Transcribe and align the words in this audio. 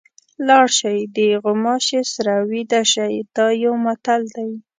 لاړ 0.47 0.65
شئ 0.79 0.99
د 1.15 1.17
غوماشي 1.43 2.01
سره 2.13 2.33
ویده 2.49 2.81
شئ 2.93 3.13
دا 3.35 3.45
یو 3.63 3.73
متل 3.85 4.21
دی. 4.35 4.51